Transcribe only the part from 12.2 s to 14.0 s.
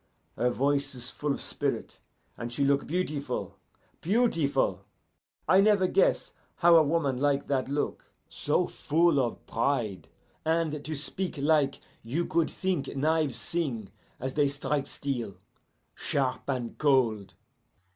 could think knives sing